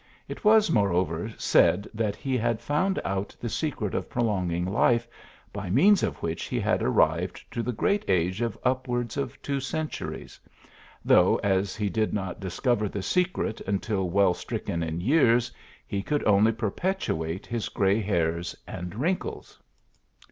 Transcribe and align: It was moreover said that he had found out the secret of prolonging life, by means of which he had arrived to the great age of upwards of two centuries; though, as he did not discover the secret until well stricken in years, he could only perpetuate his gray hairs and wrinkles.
It 0.27 0.43
was 0.43 0.71
moreover 0.71 1.31
said 1.37 1.87
that 1.93 2.15
he 2.15 2.35
had 2.35 2.59
found 2.59 2.99
out 3.05 3.35
the 3.39 3.49
secret 3.49 3.93
of 3.93 4.09
prolonging 4.09 4.65
life, 4.65 5.07
by 5.53 5.69
means 5.69 6.01
of 6.01 6.23
which 6.23 6.45
he 6.45 6.59
had 6.59 6.81
arrived 6.81 7.43
to 7.51 7.61
the 7.61 7.71
great 7.71 8.03
age 8.07 8.41
of 8.41 8.57
upwards 8.63 9.15
of 9.15 9.39
two 9.43 9.59
centuries; 9.59 10.39
though, 11.05 11.35
as 11.43 11.75
he 11.75 11.87
did 11.87 12.15
not 12.15 12.39
discover 12.39 12.89
the 12.89 13.03
secret 13.03 13.61
until 13.67 14.09
well 14.09 14.33
stricken 14.33 14.81
in 14.81 15.01
years, 15.01 15.51
he 15.85 16.01
could 16.01 16.23
only 16.25 16.51
perpetuate 16.51 17.45
his 17.45 17.69
gray 17.69 18.01
hairs 18.01 18.55
and 18.65 18.95
wrinkles. 18.95 19.59